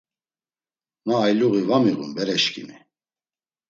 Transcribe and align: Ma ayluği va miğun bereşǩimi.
Ma 1.05 1.15
ayluği 1.25 1.61
va 1.69 1.77
miğun 1.83 2.09
bereşǩimi. 2.15 2.77